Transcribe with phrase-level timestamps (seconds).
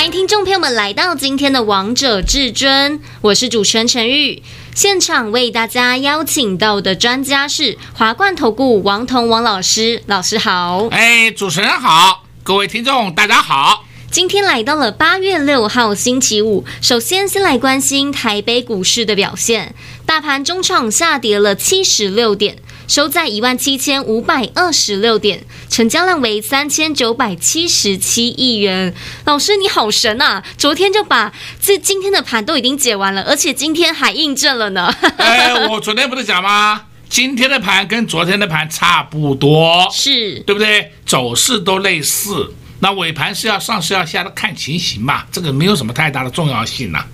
[0.00, 4.42] 欢迎听众朋友们来到今天的《王者至尊》，我是主持人陈玉。
[4.74, 10.88] 现场为大家邀请到的专家是华冠投顾王彤王老师，老师好。
[10.90, 13.84] 哎，主持人好，各位听众大家好。
[14.10, 19.74] 今天来到了八月六号星期五，首先先来关心台北股市的表现。
[20.06, 22.56] 大盘中场下跌了七十六点，
[22.90, 28.92] 收在一万七千五百二十六点，成交量为三千九百七十七亿元。
[29.26, 30.42] 老师你好神啊！
[30.58, 31.32] 昨天就把
[31.62, 34.92] 这今天的盘都已经解完了，而且今天还印证了呢。
[35.18, 36.86] 哎，我昨天不是讲吗？
[37.08, 40.90] 今天的盘跟昨天的盘差不多，是对不对？
[41.06, 42.52] 走势都类似。
[42.80, 47.06] 那尾盘是要上是要下的看情形嘛，这个没有什么太大的重要性呐、啊。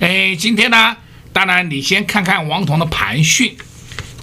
[0.00, 0.94] 哎，今天呢，
[1.32, 3.56] 当然你先看看王彤的盘讯，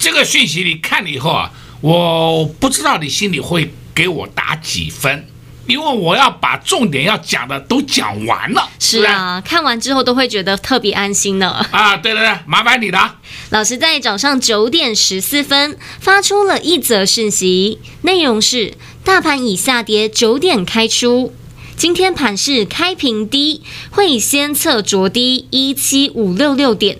[0.00, 5.28] 这个讯息你看了以后啊，我不知道你心里会给我打几分，
[5.66, 8.66] 因为我要把重点要讲的都讲完了。
[8.78, 11.50] 是啊，看完之后都会觉得特别安心呢。
[11.70, 13.16] 啊，对对对，麻烦你了。
[13.50, 18.74] 老师在早上九点十四分发出了一则讯息，内容是。
[19.02, 21.34] 大盘已下跌九点开出，
[21.74, 26.98] 今天盘是开平低，会先测着低一七五六六点，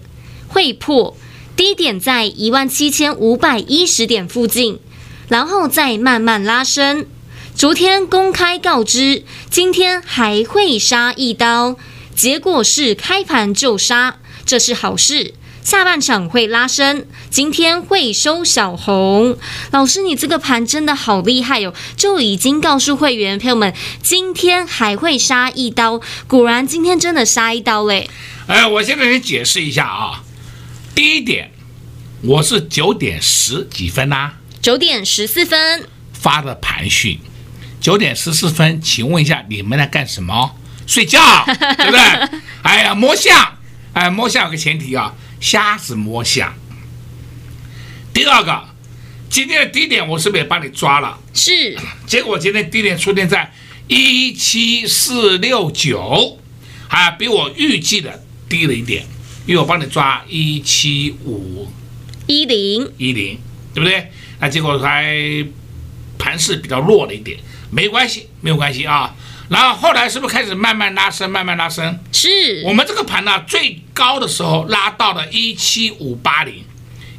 [0.48, 1.14] 会破
[1.60, 4.78] 低点在一万七千五百一十点附近，
[5.28, 7.04] 然后再慢慢拉升。
[7.54, 11.76] 昨天公开告知，今天还会杀一刀，
[12.16, 15.34] 结果是开盘就杀，这是好事。
[15.62, 19.36] 下半场会拉升，今天会收小红。
[19.70, 21.74] 老师，你这个盘真的好厉害哟！
[21.94, 26.00] 就已经告诉会员朋友们，今天还会杀一刀。
[26.26, 28.08] 果然，今天真的杀一刀嘞！
[28.46, 30.24] 哎，我现在先解释一下啊。
[30.92, 31.50] 第一点，
[32.22, 34.34] 我是九点十几分呐、啊？
[34.60, 37.18] 九点十四分发的盘讯。
[37.80, 40.54] 九点十四分，请问一下，你们在干什么？
[40.86, 42.40] 睡觉， 对不对？
[42.62, 43.56] 哎呀，摸象，
[43.94, 45.14] 哎，摸象有个前提啊。
[45.40, 46.52] 瞎子摸象。
[48.12, 48.68] 第二个，
[49.30, 51.18] 今天的低点我是不是也帮你抓了？
[51.32, 51.74] 是。
[52.06, 53.50] 结果今天低点出现在
[53.88, 56.38] 一七四六九，
[56.86, 59.06] 还比我预计的低了一点，
[59.46, 61.66] 因为我帮你抓一七五
[62.30, 63.36] 一零一零，
[63.74, 64.08] 对不对？
[64.38, 65.12] 那结果还
[66.16, 67.36] 盘势比较弱了一点，
[67.72, 69.12] 没关系，没有关系啊。
[69.48, 71.98] 然后后来是不是开始慢慢拉升，慢慢拉升？
[72.12, 76.62] 是我们这个盘呢，最高的时候拉到了一七五八零，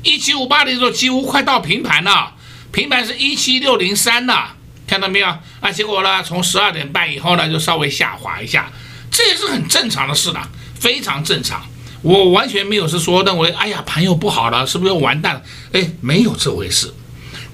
[0.02, 2.34] 一七五八零的时候几乎快到平盘了，
[2.72, 4.56] 平盘是一七六零三了，
[4.88, 5.28] 看到没有？
[5.60, 8.72] 啊，结果呢，从十二点半以后呢，就稍微下滑一下，
[9.12, 11.62] 这也是很正常的事了，非常正常。
[12.02, 15.42] 我完全没有是说认为，哎呀，盘又不好了，是不是又完蛋了？
[15.74, 16.94] 哎，没有这回事。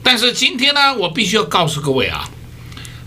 [0.01, 2.29] 但是今天呢，我必须要告诉各位啊，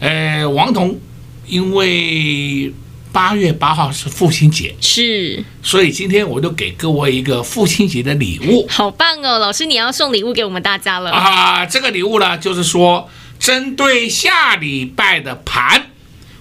[0.01, 0.99] 呃，王彤。
[1.47, 2.73] 因为
[3.11, 8.65] 八月八号是父亲节，是，所以今天我就给各位一个父亲节的礼物。
[8.69, 11.67] 好棒哦，老师，你要送礼物给我们大家了啊！
[11.67, 15.91] 这个礼物呢，就是说针对下礼拜的盘，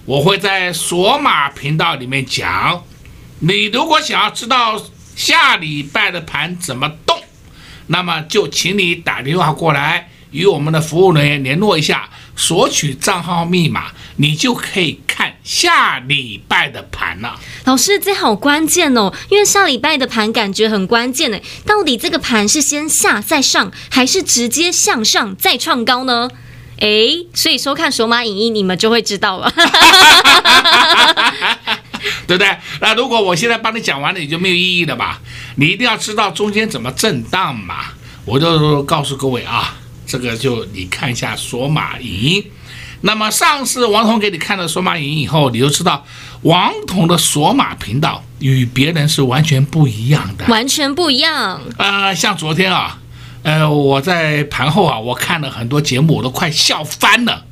[0.05, 2.83] 我会在索马频道里面讲。
[3.41, 4.81] 你如果想要知道
[5.15, 7.17] 下礼拜的盘怎么动，
[7.87, 12.09] 那么就请你打电话过来，与我们的服务人员联络一下。
[12.35, 17.37] 索取账号密码，你就可以看下礼拜的盘了。
[17.65, 21.37] 老师，这好关键哦，因为下礼拜的盘感觉很关键呢。
[21.65, 26.29] 到底这个盘是先下再上，还是直接向上再创高呢？
[26.79, 29.51] 诶，所以收看索马影音，你们就会知道了，
[32.29, 32.55] 对不对？
[32.79, 35.19] 那如果我现在帮你讲完了，也就没有意义了吧？
[35.55, 37.85] 你一定要知道中间怎么震荡嘛。
[38.23, 39.75] 我就告诉各位啊。
[40.05, 42.45] 这个就你看一下索马影音，
[43.01, 46.03] 那么上次王彤给你看了索马影音以后，你就知道
[46.41, 51.61] 王彤的索马频道与别人是完全不一样的，完全不一样。
[51.77, 52.97] 呃，像昨天啊，
[53.43, 57.45] 呃，我在盘后啊，我看了很多节目，我都快笑翻了。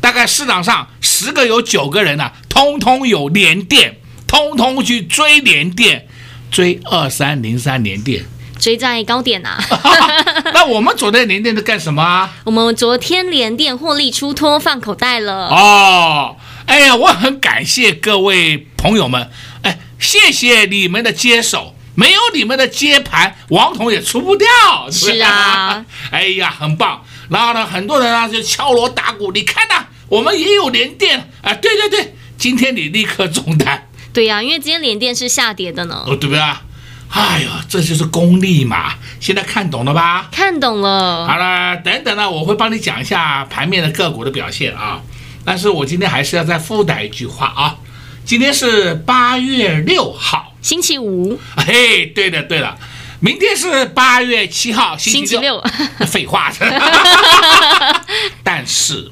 [0.00, 6.06] 大概市场上十个有九个人呢、啊，通通有连电，通通去追联电，
[6.50, 8.24] 追二三零三联电。
[8.58, 9.78] 追在高点呐、啊，
[10.54, 12.32] 那我们昨天联电在干什么啊？
[12.44, 15.48] 我们昨天联电获利出脱放口袋了。
[15.48, 16.36] 哦，
[16.66, 19.28] 哎呀，我很感谢各位朋友们，
[19.62, 21.74] 哎，谢谢你们的接手。
[21.96, 24.48] 没有你们的接盘，王彤也出不掉。
[24.90, 27.04] 是啊， 哎呀，很棒。
[27.28, 31.52] 然后呢，很多人啊就敲锣打鼓，你看呐、啊，我们也有连电啊。
[31.54, 33.88] 对对对，今天你立刻中单。
[34.14, 36.04] 对呀、啊，因为今天连电是下跌的呢。
[36.06, 36.62] 哦，对不对啊？
[37.10, 38.94] 哎呀，这就是功力嘛。
[39.20, 40.28] 现在看懂了吧？
[40.32, 41.26] 看懂了。
[41.26, 45.02] 好了，等等呢，我会帮你讲一下盘面的个股的表现啊。
[45.44, 47.76] 但是我今天还是要再附带一句话啊。
[48.24, 51.38] 今天是八月六号，星期五。
[51.56, 52.78] 嘿，对的对了，
[53.20, 55.60] 明天是八月七号，星期六。
[55.60, 56.50] 期六废话。
[58.42, 59.10] 但是，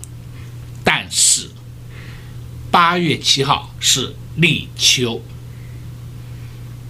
[0.83, 1.51] 但是，
[2.71, 5.23] 八月七号是立秋。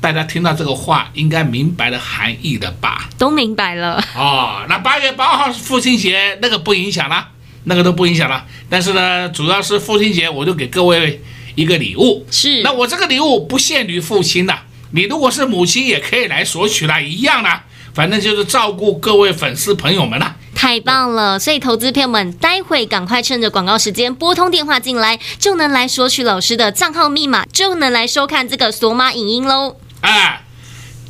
[0.00, 3.08] 大家听到这个话，应该明白了含义的吧？
[3.18, 4.02] 都明白了。
[4.16, 7.28] 哦，那八月八号是父亲节，那个不影响了，
[7.64, 8.44] 那个都不影响了。
[8.68, 11.22] 但是呢，主要是父亲节，我就给各位。
[11.54, 14.58] 一个礼物是，那我这个礼物不限于父亲的，
[14.92, 17.60] 你如果是母亲也可以来索取啦，一样的，
[17.92, 20.34] 反正就是照顾各位粉丝朋友们了。
[20.54, 29.76] 太棒了，所以投资朋友们，待会赶快趁着广告时间拨通电话进来，就能来索取老师的账号密码，就能来收看这个索马影音喽。
[30.02, 30.44] 哎，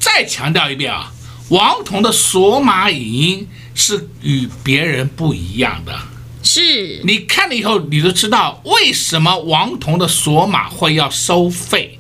[0.01, 1.13] 再强调一遍啊，
[1.51, 5.93] 王彤的索马影音是与别人不一样的。
[6.43, 11.99] 是，你看了以后，你就知道为什么王彤的索马会要收费，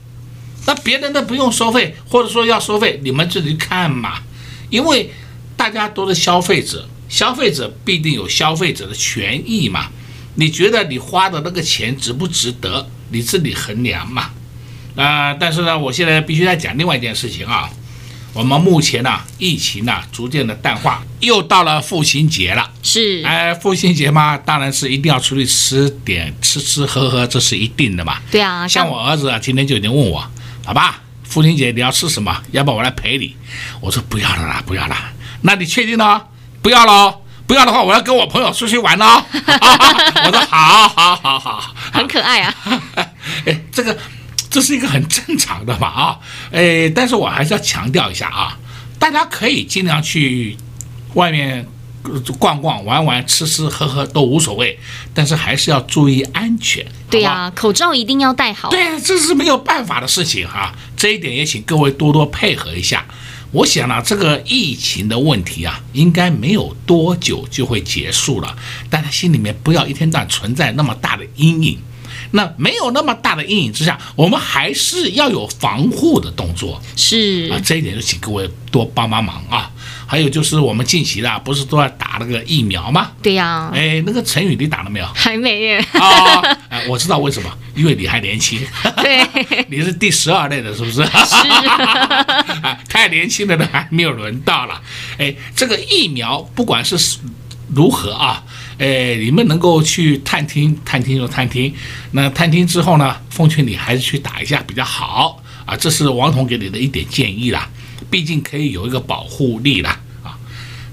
[0.66, 4.18] 那别人的不用收费，或者说要收费，你们自己看嘛。
[4.68, 5.12] 因为
[5.56, 9.90] 大家都是消费者，消费者必定有消费者的权益嘛。
[10.36, 14.30] 你觉得你花的那个钱值不值得，你自己衡量嘛。
[14.96, 17.68] 啊、呃，但是呢，我现在必须再讲另外一件事情啊。
[18.32, 22.70] 我们目前呢、啊，疫情呢、啊、逐渐的淡化，又到了父亲节了。
[22.82, 28.18] 是，哎，父亲节嘛，当然是一定要出去吃点吃吃喝喝，这是一定的嘛。
[28.30, 30.26] 对啊，像我儿子啊，今天就已经问我，
[30.64, 32.42] 爸爸，父亲节你要吃什么？
[32.52, 33.36] 要不要我来陪你？
[33.82, 34.96] 我说不要了啦，不要了。
[35.42, 36.22] 那你确定呢？
[36.62, 39.04] 不要了，不要的话，我要跟我朋友出去玩喽。
[39.34, 42.54] 我说好，好，好，好，很可爱啊。
[43.44, 43.98] 哎，这个。
[44.52, 46.18] 这是一个很正常的嘛啊，
[46.52, 48.58] 哎，但是我还是要强调一下啊，
[48.98, 50.58] 大家可以尽量去
[51.14, 51.66] 外面
[52.38, 54.78] 逛逛、玩玩、吃吃喝喝都无所谓，
[55.14, 56.84] 但是还是要注意安全。
[57.08, 58.68] 对呀、啊，口罩一定要戴好。
[58.68, 63.06] 对，这是没有办法的事情哈，这一点也请各位多多配合一下。
[63.52, 68.56] 我想呢，这个疫情的问题啊，应该没有多久就会结束了，
[68.88, 71.78] 大家心里面不要一天到晚存在那么大的阴影。
[72.34, 76.80] 那没有那么大的阴影之下，我们还是要有防护的动作。
[76.96, 79.70] 是啊，这一点就请各位多帮帮忙啊。
[80.12, 83.12] 还有就是我们近期的不是都要打那个疫苗吗？
[83.22, 83.72] 对呀、啊。
[83.74, 85.06] 哎，那个陈宇你打了没有？
[85.16, 85.78] 还没耶。
[85.92, 88.60] 啊、哦哎，我知道为什么，因为你还年轻。
[88.96, 89.26] 对。
[89.70, 91.02] 你是第十二类的，是不是？
[91.02, 91.08] 是。
[92.90, 94.82] 太年轻的都还没有轮到了。
[95.16, 97.16] 哎，这个疫苗不管是
[97.74, 98.44] 如何啊。
[98.78, 101.74] 哎，你们能够去探听，探听就探听。
[102.10, 105.74] 那探听之后呢，奉劝你还是去打一下比较好啊。
[105.74, 107.66] 这是王彤给你的一点建议啦，
[108.10, 110.01] 毕竟可以有一个保护力啦啊。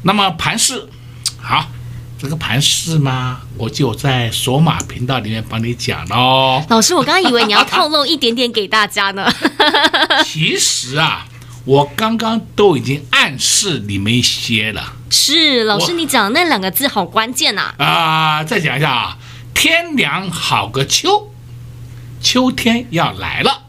[0.04, 0.88] 那么盘势，
[1.42, 1.68] 好，
[2.18, 6.64] 这个盘势嘛，我就在索马频道里面帮你讲喽。
[6.70, 9.32] 老师，我刚刚以为你要透露一点点给大家呢。
[10.26, 11.26] 其实啊。
[11.66, 14.94] 我刚刚都已经暗示你们一些了。
[15.12, 17.74] 是老师，你讲的那两个字好关键呐！
[17.78, 19.18] 啊、呃，再讲一下啊，
[19.54, 21.32] 天凉好个秋，
[22.22, 23.66] 秋天要来了。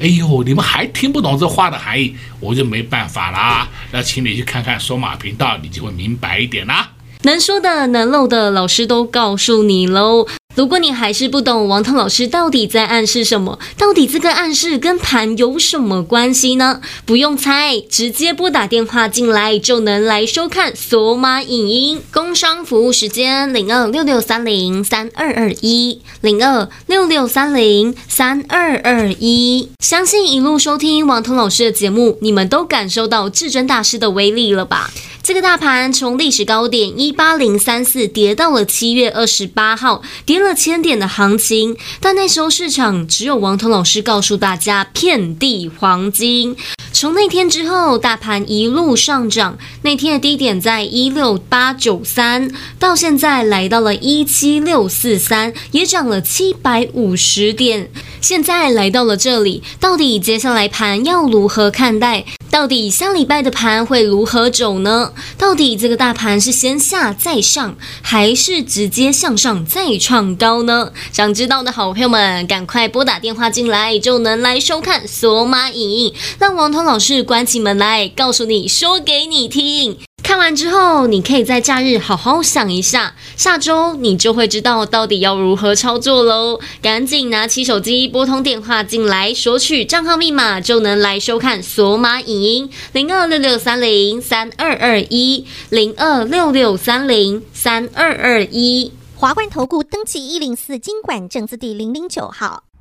[0.00, 3.68] 哎呦，你们还听不懂这话的含义，我就没办法啦。
[3.92, 6.90] 那请你去看看索马频道，你就会明白一点啦。
[7.22, 10.26] 能说的、能漏的，老师都告诉你喽。
[10.56, 16.80] 如果你还是不懂王彤老师到底在暗示什么，到底这个暗示跟盘有什么关系呢？
[17.06, 22.02] 不用猜，直接拨打电话进来就能来收看索马影音。
[22.12, 29.70] 工商服务时间零二六六三零三二二一零二六六三零三二二一。
[29.78, 34.90] 相信一路收听王彤老师的节目，你们都感受到至尊大师的威力了吧？
[35.30, 46.56] 这个大盘从历史高点一八零三四跌到了七月二十八号，跌了千点的行情，但那时候市场只有王彤老师告诉大家遍地黄金。
[46.92, 57.88] 从那天之后，大盘一路上涨，那天的低点在一六八九三，到现在来到了一七六四三，也涨了七百五十点。
[58.20, 62.24] 现在来到了这里，到底接下来盘要如何看待？
[62.50, 65.12] 到底下礼拜的盘会如何走呢？
[65.38, 70.90] 到底这个大盘是先下再上，还是直接向上再创高呢？
[71.12, 79.98] 想知道的好朋友们，赶快拨打电话进来，就能来收看索马影，让王彤老师关起门来告诉你，说给你听。
[80.40, 86.58] 完之后，你可以在假日好好想一下，下周你就会知道到底要如何操作喽。
[86.80, 102.69] 赶紧拿起手机拨通电话进来，索取账号密码，就能来收看索马影音零二六六三零三二二一零二六六三零三二二一华冠投顾登记一零四金管证字第零零九号。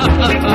[0.00, 0.49] ha, ha.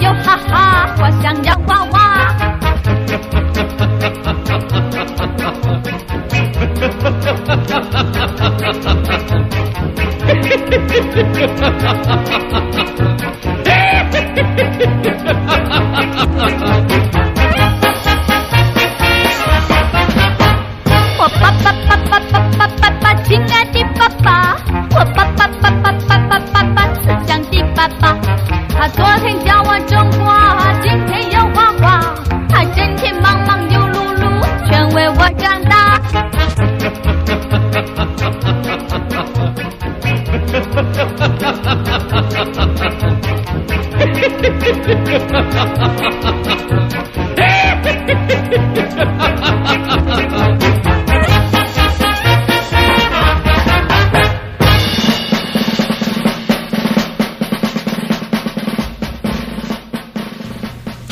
[0.00, 2.11] 哟哈哈，我想要娃娃。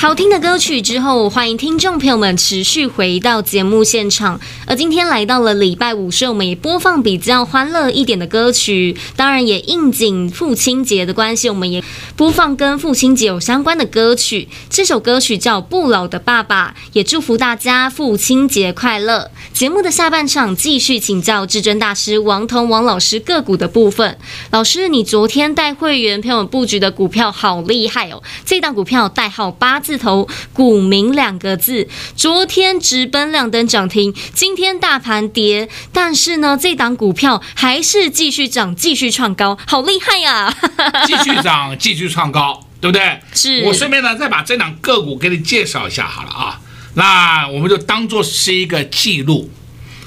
[0.01, 4.41] 好听的歌曲之后，欢迎听众朋友们持续回到节目现场。
[4.65, 8.97] 而今天来到了礼拜五，所以我们也播放比较欢乐一点的歌曲。
[9.15, 11.85] 当然，也应景父亲节的关系，我们也
[12.17, 14.49] 播放跟父亲节有相关的歌曲。
[14.71, 19.31] 这首歌曲叫《不老的爸爸》，也祝福大家父亲节快乐。
[19.53, 24.17] 节目的下半场继续请教至尊大师王彤王老师个股的部分。
[24.51, 28.23] 老师，你昨天带会员朋友布局的股票好厉害哦！
[28.47, 29.79] 这档股票代号八。
[29.91, 31.89] 字头“股民”两个字。
[32.15, 40.55] 昨天直奔亮灯涨停，今天大盘跌，但是呢，这档股票还是继续涨，继续创高，好厉害呀、啊！
[41.05, 43.21] 继续涨，继续创高，对不对？
[43.35, 43.65] 是。
[43.65, 46.61] 我顺便呢，再把这档个股给你介绍一下好了啊。
[46.95, 49.51] 那我们就当做是一个记录。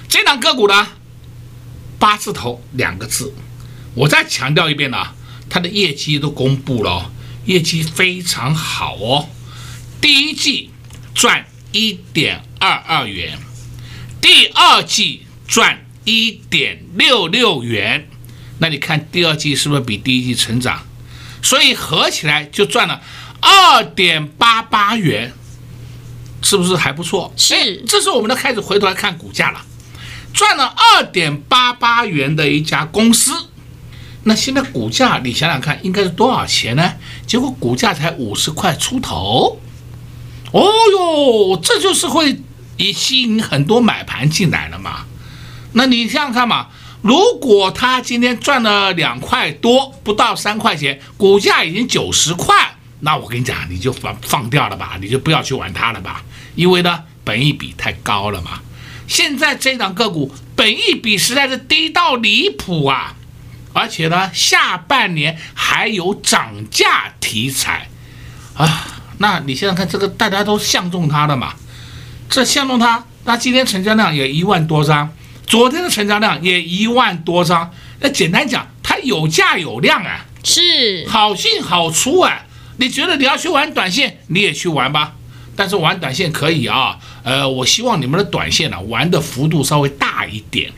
[0.08, 0.88] 这档个股呢，
[2.00, 3.34] 八字头两个字。
[3.96, 4.98] 我再强调一遍呢，
[5.50, 7.12] 它的业绩都公布了，
[7.46, 9.28] 业绩非常好哦。
[10.03, 10.69] 第一季
[11.15, 13.39] 赚一点二二元，
[14.19, 18.10] 第二季赚一点六六元。
[18.57, 20.86] 那你看第二季是不是比第一季成长？
[21.41, 23.01] 所以合起来就赚了
[23.39, 25.31] 二点八八元。
[26.41, 27.33] 是不是还不错？
[27.38, 29.62] 是，这时候我们呢开始回头来看股价了，
[30.33, 33.31] 赚了二点八八元的一家公司，
[34.24, 36.95] 那现在股价你想想看，应该是多少钱呢？
[37.25, 39.62] 结果股价才五十块出头，
[40.53, 42.39] 哦哟，这就是会
[42.77, 45.05] 以吸引很多买盘进来了嘛。
[45.74, 46.67] 那你想想看嘛，
[47.01, 52.75] 如果他今天赚了两块多，不到三块钱，股价已经九十块。
[53.00, 58.62] 那我跟你讲，你就放放掉了吧，你就不要去玩它了吧，因为呢，本一比太高了嘛。
[59.07, 63.15] 现在这档个股本一比实在是低到离谱啊，
[63.74, 67.89] 而且呢，下半年还有涨价题材
[68.53, 68.92] 啊。
[69.24, 71.53] 那你现在看这个，大家都相中它的嘛，
[72.30, 75.10] 这相中它，那今天成交量也一万多张，
[75.48, 77.72] 昨天的成交量也一万多张。
[78.01, 82.42] 那简单讲，它有价有量啊，是好进好出啊。
[82.75, 85.13] 你觉得你要去玩短线，你也去玩吧。
[85.56, 90.70] 但是玩短线可以啊，呃，我希望你们的短线呢、啊、玩的幅度稍微大一点，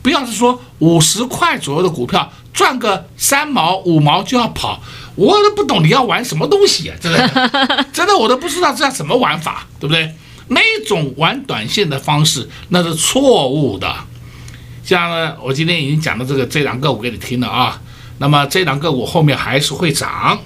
[0.00, 4.82] 不要是说五十块左右的股票赚个三毛五毛就要跑，
[5.14, 10.14] 我都不懂你要玩什么东西啊，真的， 真的我都不知道这叫什么玩法，对不对？
[10.48, 13.94] 那种玩短线的方式那是错误的。
[14.84, 17.80] 像呢，我今天已经讲了这个这两个我给你听了啊，
[18.18, 20.40] 那么这两个股后面还是会涨。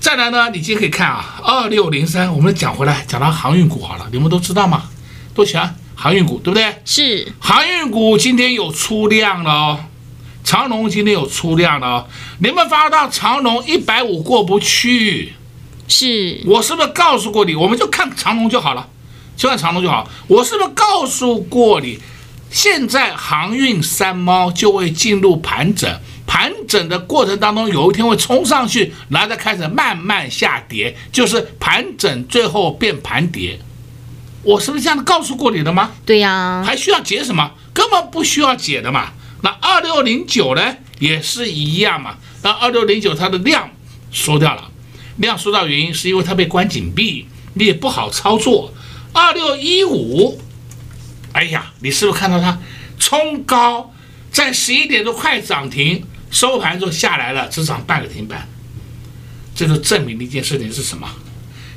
[0.00, 4.82] 再来呢，你今天可以看啊，二六零三，我们讲回来，讲到航运股好了，你们都知道吗？
[5.32, 6.74] 都喜欢航运股，对不对？
[6.84, 9.80] 是航运股今天有出量了哦，
[10.46, 12.06] 长隆今天有出量了哦，
[12.38, 15.32] 你们发到长隆一百五过不去，
[15.88, 17.56] 是我是不是告诉过你？
[17.56, 18.88] 我们就看长隆就好了，
[19.36, 20.08] 就看长隆就好。
[20.28, 21.98] 我是不是告诉过你？
[22.48, 25.92] 现在航运三猫就会进入盘整。
[26.28, 33.58] 盘整的过程当中，有一天会冲上去，然后再开始慢慢下跌，就是盘整最后变盘跌。
[34.44, 35.90] 我是不是这样告诉过你的吗？
[36.04, 37.50] 对呀，还需要解什么？
[37.74, 39.10] 根本不需要解的嘛。
[39.46, 42.16] 那二六零九呢，也是一样嘛。
[42.42, 43.70] 那二六零九它的量
[44.10, 44.72] 缩掉了，
[45.18, 48.74] 量缩掉原因是因为它被关紧闭，你也不好操作。
[49.12, 50.40] 二六一五，
[51.30, 52.58] 哎呀，你是不是看到它
[52.98, 53.94] 冲高，
[54.32, 56.02] 在十一点都快涨停？
[56.28, 58.48] 收盘之后下来了，只涨半个停板，
[59.54, 61.08] 这就证明了一件事情是什么？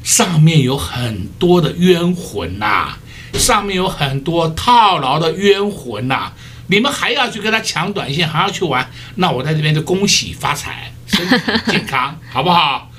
[0.03, 2.97] 上面有很多的冤魂呐、
[3.33, 6.33] 上面有很多套牢的冤魂呐、
[6.69, 12.89] 你们还要去跟他抢短线，还要去玩，那我在这边就恭喜发财，身体健康， 好不好？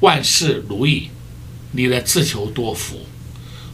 [0.00, 1.08] 万事如意，
[1.72, 3.06] 你的自求多福。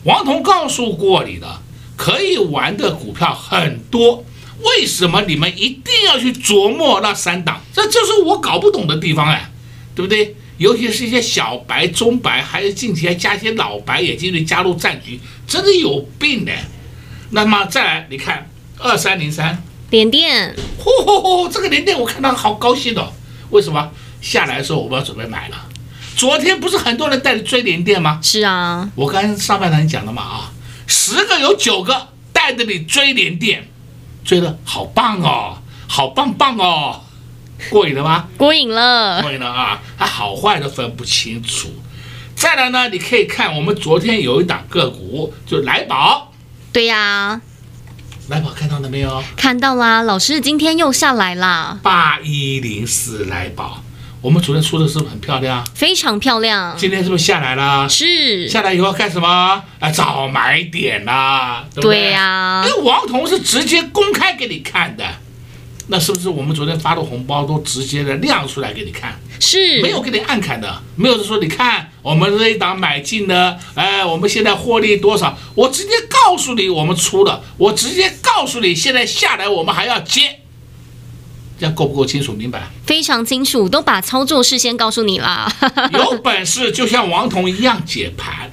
[0.04, 1.60] 王彤告诉过你的，
[1.96, 4.24] 可以玩的股票很多。
[4.62, 7.62] 为什么你们一定要去琢磨那三档？
[7.72, 9.50] 这就是我搞不懂的地方哎，
[9.94, 10.36] 对不对？
[10.58, 16.52] 尤其是一些小白、中白，还有近期还加一些老白也进去加入战局，真的有病呢。
[17.30, 18.49] 那么再来，你看
[18.82, 23.12] 二三零三联电，嚯嚯嚯，这个联电我看到好高兴哦。
[23.50, 23.90] 为什么？
[24.20, 25.56] 下来的时候我们要准备买了。
[26.16, 28.20] 昨天不是很多人带着追连电吗？
[28.22, 30.52] 是啊，我刚上半场讲了嘛啊，
[30.86, 33.68] 十个有九个带着你追连电。
[34.22, 35.56] 追的好棒哦，
[35.88, 37.00] 好棒棒哦，
[37.70, 38.28] 过瘾了吗？
[38.36, 39.80] 过瘾了，过瘾了啊！
[39.98, 41.68] 它好坏都分不清楚。
[42.36, 46.32] 再来呢，你可以看我们昨天有一档个股，就来宝。
[46.70, 47.40] 对呀、啊，
[48.30, 49.20] 来宝看到了没有？
[49.36, 51.76] 看到啦，老师今天又下来啦。
[51.82, 53.82] 八一零四来宝。
[54.20, 55.66] 我们昨天出的是不是很漂亮？
[55.74, 56.76] 非常漂亮。
[56.78, 57.88] 今天是不是下来啦？
[57.88, 58.48] 是。
[58.48, 59.28] 下来以后要干什么？
[59.80, 62.02] 啊，找买点啦，对不对？
[62.02, 62.64] 对呀、啊。
[62.64, 65.04] 因为王彤是直接公开给你看的，
[65.92, 69.20] 那是不是我们昨天发的红包都直接的亮出来给你看？
[69.40, 69.82] 是。
[69.82, 75.36] 没有给你暗砍的，没有说你看我们这一档买进的，哎，我们现在获利多少？
[75.56, 80.38] 我直接告诉你我们出了，我直接告诉你现在下来我们还要接。
[81.58, 82.70] 这样够不够清楚明白？
[82.86, 85.52] 非常清楚，都把操作事先告诉你啦。
[85.92, 88.50] 有本事就像王彤一样解盘。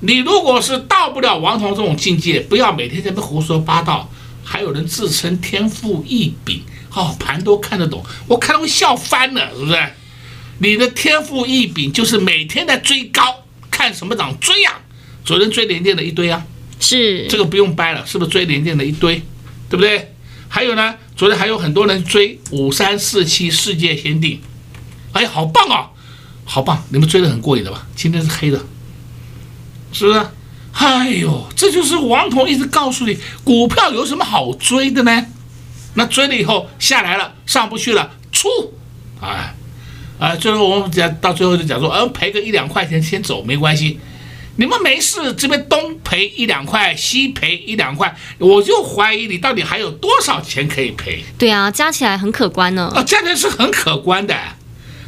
[0.00, 4.10] 你如果是到不了王彤这种境界，不要每天在那胡说八道。
[4.52, 6.60] 还有人自称天赋异禀，
[6.92, 9.78] 哦，盘都看得懂，我看到笑翻了，是不是？
[10.58, 14.78] 你的天赋异禀就是每天在追高，看什么涨追啊？
[15.24, 16.44] 昨天追联电的一堆啊，
[16.78, 19.22] 是这个不用掰了，是不是追联电的一堆，
[19.70, 20.14] 对不对？
[20.50, 24.42] 还有呢，昨天还有很多人追五三四七世界先进，
[25.12, 25.88] 哎，好棒啊，
[26.44, 26.84] 好棒！
[26.90, 27.86] 你们追的很过瘾的吧？
[27.96, 28.62] 今天是黑的。
[29.94, 30.26] 是不是？
[30.74, 35.26] 哎呦，这就是王彤一直告诉你，股票有什么好追的呢？
[35.94, 38.48] 那追了以后下来了，上不去了，出，
[39.20, 39.54] 哎，
[40.18, 44.00] 啊，最后我们讲到最后就讲说，嗯，赔个一两块钱先走没关系，
[44.56, 51.22] 你们没事，这边东赔一两块，西赔一两块，我就怀疑你到底还有多少钱可以赔？
[51.36, 52.90] 对啊，加起来很可观呢。
[52.94, 54.34] 啊，加起来是很可观的。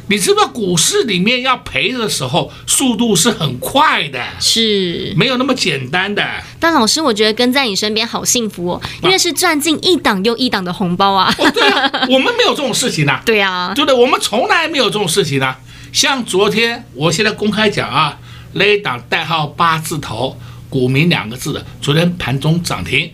[0.07, 6.23] 你知不知道股市里面要赔的时候，速度是很快的，是没有那么简单的。
[6.59, 11.33] 但老师，我觉得跟在你身边好幸福哦，因为是赚进一档又一档的红包啊。
[11.39, 13.19] 哦，对啊， 我们没有这种事情呐。
[13.25, 13.99] 对啊，对不对？
[13.99, 15.55] 我们从来没有这种事情呐。
[15.91, 18.19] 像昨天，我现在公开讲啊，
[18.53, 20.37] 那一档代号八字头，
[20.69, 23.09] 股民两个字的，昨天盘中涨停，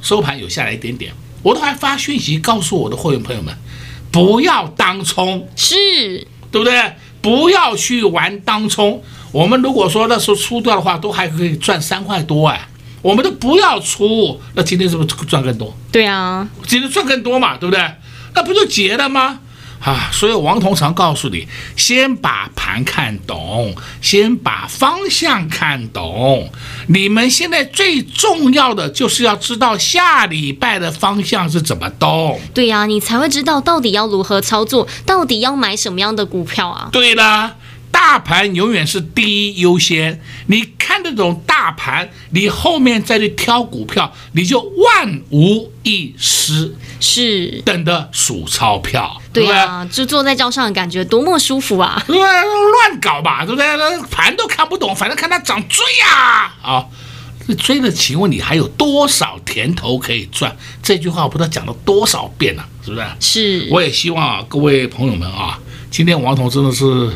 [0.00, 3.54] 收盘有下来一点点，我都还发讯息告诉我的会员朋友们。
[4.12, 6.92] 不要当冲，是对不对？
[7.22, 9.02] 不要去玩当冲。
[9.32, 12.66] 我们如果说那时候出掉的话，都还可以赚三块多哎。
[13.02, 15.74] 我们都不要出，那今天是不是赚更多？
[15.90, 17.82] 对啊，今天赚更多嘛，对不对？
[18.34, 19.40] 那不就结了吗？
[19.80, 26.50] 啊，所以王同常告诉你，先把盘看懂，先把方向看懂。
[26.88, 32.38] 你们现在最重要的就是要知道下礼拜的方向是怎么动。
[32.52, 36.88] 对呀，你才会知道到底要如何操作，到底要买什么样的股票啊？
[36.92, 37.56] 对了。
[37.92, 40.64] 大盘永远是第一优先，你
[41.00, 52.02] 看得懂大盘，你后面再去挑股票，你就万无一失，是等着数钞票，对啊，就坐在轿上的感觉多么舒服啊！
[52.06, 53.66] 对，乱搞吧，对不对？
[54.10, 56.54] 盘都看不懂，反正看它涨追啊！
[56.60, 56.86] 啊，
[57.56, 60.54] 追了，请问你还有多少甜头可以赚？
[60.82, 63.06] 这句话我不知道讲了多少遍了，是不是？
[63.20, 65.58] 是，我也希望啊，各位朋友们啊，
[65.90, 67.10] 今天王彤真的是。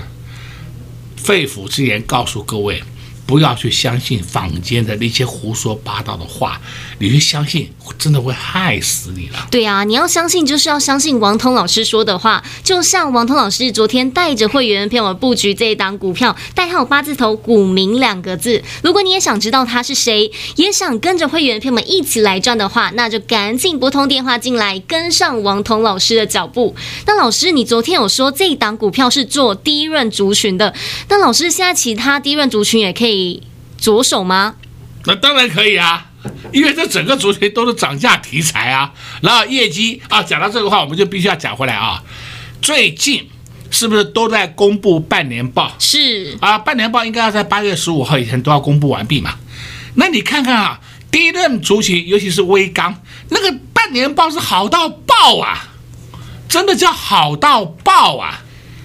[1.17, 2.83] 肺腑之言，告诉各位。
[3.27, 6.61] 不要去相信坊间的那些胡说八道的话，
[6.99, 9.49] 你去相信，真的会害死你了。
[9.51, 12.45] 对啊，你要相信，就是要相信王通老师说的话。
[12.63, 18.63] 就像王通老师昨天带着会员骗我布局这一档股票，代号八字头“股民”两个字。
[18.83, 26.77] 如果你也想知道他是谁，也想跟着会员骗我们一起来赚的话，那就赶紧拨通电话进来，跟上王通老师的脚步。
[27.07, 30.75] 那老师，你昨天有说这一档股票是做低润族群的，
[31.09, 33.14] 那老师现在其他低润族群也可以。
[33.77, 34.57] 着手吗？
[35.07, 36.07] 那当然可以啊，
[36.53, 38.93] 因为这整个族群都是涨价题材啊。
[39.21, 42.03] 然后业绩啊，讲到这个话，我们就必须要讲回来啊。
[42.63, 43.29] 最近
[43.71, 45.75] 是不是都在公布半年报？
[45.79, 49.35] 是啊，半年报应该要在八月十五号以前都要公布完毕嘛。
[49.97, 55.69] 那你看看啊，第一任族群，尤其是威刚，那个半年报是好到爆啊，
[56.49, 58.44] 真的叫好到爆啊。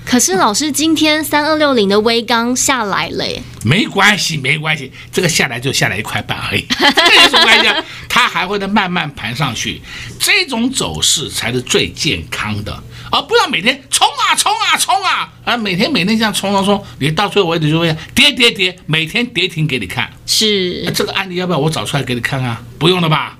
[0.09, 3.39] 可是老师，今天三二六零的微刚下来了耶。
[3.63, 7.71] 没关系，没关系，这个下来就下来一块半而已，这有什么关系？
[8.09, 9.79] 它还会再慢慢盘上去，
[10.19, 15.55] 这种走势才是最健康的，而不要每天冲啊冲啊冲啊啊！
[15.55, 20.11] 每天每天这样冲冲冲，你到最后为止就会跌跌跌，每天跌停给你看。
[20.25, 22.57] 是，这个案例要不要我找出来给你看看？
[22.79, 23.37] 不用了吧？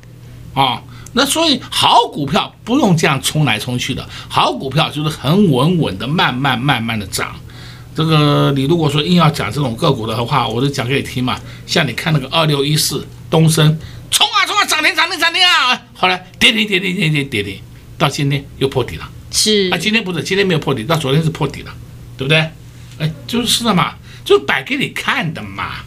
[0.54, 0.84] 啊、哦。
[1.14, 7.36] 那所以好股票不用这样冲来冲去的，好股票就是很稳稳的，慢慢慢慢的涨。
[7.96, 11.38] 这个你如果说硬要讲这种个股的话，我就讲给你听嘛。
[11.66, 13.78] 像你看那个二六一四东升，
[14.10, 15.82] 冲啊冲啊，涨停涨停涨停啊！
[15.96, 17.60] 后来跌停跌停跌停跌停，
[17.98, 19.10] 到今天又破底了。
[19.32, 21.74] 是啊，今天不是，今天没有破底，到昨天是破底了，
[22.18, 22.38] 对不对？
[23.00, 25.84] 哎，就是的嘛，就摆给你看的嘛。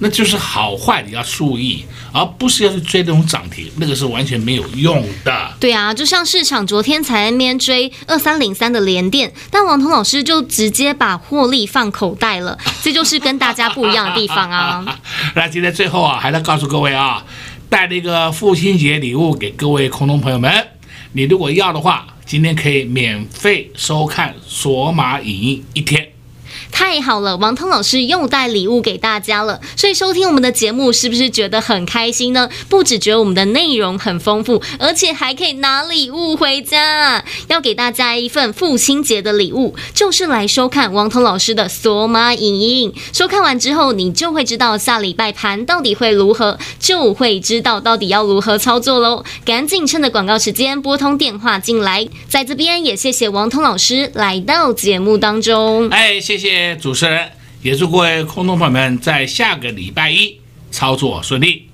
[0.00, 5.54] 那就是好坏你要注意，而不是要去追那种涨停，那个是完全没有用的。
[5.58, 14.98] 对啊，就像市场昨天才在那边追二三零三的连电，但王彤老师就直接把获利放口袋了， 这就是跟大家不一样的地方啊。
[15.34, 17.24] 那今天最后啊，还要告诉各位啊，
[17.68, 20.68] 带了一个父亲节礼物给各位空中朋友们，
[21.12, 26.08] 你如果要的话，今天可以免费收看索马影音一天。
[26.70, 32.48] 太好了，王通老师又带礼物给大家了，所以收听我们的节目是不是觉得很开心呢？
[32.68, 37.24] 不只觉得我们的内容很丰富，而且还可以拿礼物回家。
[37.48, 42.92] 要给大家一份父亲节的礼物，就是来收看王通老师的索马影音。
[43.12, 49.24] 收看完之后，你就会知道下礼拜盘到底会如何，就会知道到底要如何操作喽。
[49.44, 55.88] 赶紧趁着广告时间拨通电话进来，在这边也谢谢王通老师来到节目当中。
[55.90, 56.57] 哎，谢谢。
[56.80, 57.30] 主持人，
[57.62, 60.40] 也祝各位空洞朋友们在下个礼拜一
[60.70, 61.68] 操作顺利。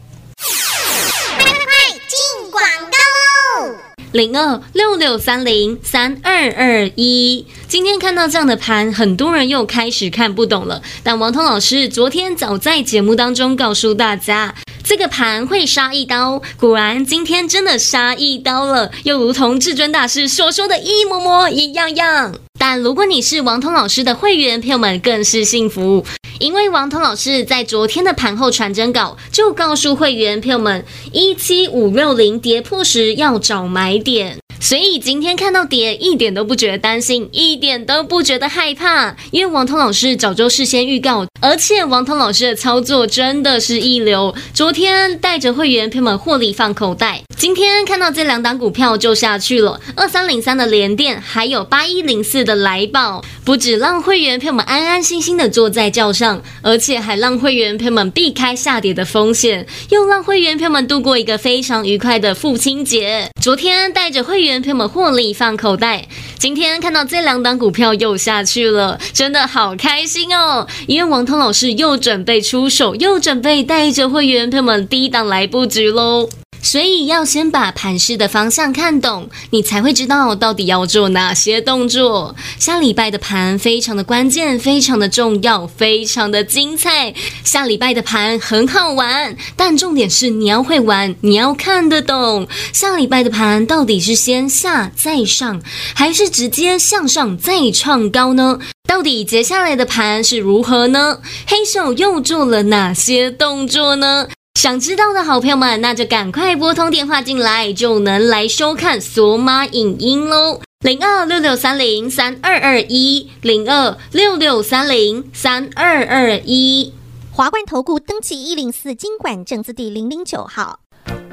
[1.37, 1.65] 快快快，
[2.09, 3.77] 进广告喽！
[4.13, 7.47] 零二六六三零三二二一。
[7.67, 10.83] 今天看到这样的盘，很多人又开始看不懂了。
[11.03, 16.43] 但王通老师昨天早在节目当中告诉大家，这个盘会杀一刀。
[16.59, 22.35] 果然，今天真的杀一刀了，又如同至尊大师所说的一模模一样样。
[22.59, 26.05] 但如果你是王通老师的会员，朋友们更是幸福，
[26.39, 34.39] 因为王通老师在昨天的盘后传真稿就告诉会员朋友们，一七五六零跌破时要找买点。
[34.65, 44.35] 所以今天看到跌，一点都不觉得担心，一点都不觉得害怕，因为王通老师早就事先预告，而且王通老师的操作真的是一流。
[44.55, 63.29] 昨天带着会员朋友们获利放口袋，今天看到这两档股票就下去了，二三零三的联电，还有八一零四的来宝，不止让会员朋友们安安心心的坐在轿上，而且还让会员朋友们避开下跌的风险，又让会员朋友们度过一个非常愉快的父亲节。
[63.43, 64.54] 昨天带着会员。
[64.61, 66.07] 朋友们获利放口袋，
[66.39, 70.67] 今天看到这两档股票又下去了，真的好开心哦！
[70.87, 76.29] 因为王通老师又准备出手，又准备带着会员朋友们低档来布局喽。
[76.65, 82.35] 所以要先把盘势的方向看懂，你才会知道到底要做哪些动作。
[82.59, 87.15] 下礼拜的盘非常的关键，非常的重要，非常的精彩。
[87.45, 92.49] 下礼拜的盘很好玩，但重点是你要会玩，你要看得懂。
[92.73, 95.61] 下礼拜的盘到底是先下再上，
[95.95, 98.59] 还是直接向上再创高呢？
[98.89, 101.19] 到底接下来的盘是如何呢？
[101.47, 104.27] 黑手又做了哪些动作呢？
[104.55, 110.61] 想知道的好朋友们，那就赶快拨通电话进来，就能来收看索马影音喽。
[110.85, 116.95] 零二六六三零三二二一，零二六六三零三二二一。
[117.33, 120.79] 华冠投顾登记一零四金管证字第零零九号。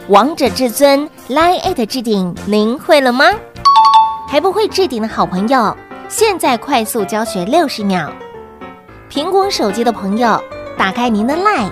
[0.10, 3.26] 王者至尊 Line@ at 置顶，您会了吗？
[4.28, 5.78] 还不会置顶的好朋友，
[6.10, 8.12] 现在快速教学六十秒。
[9.12, 10.42] 苹果手机的朋友，
[10.78, 11.72] 打开您的 Line。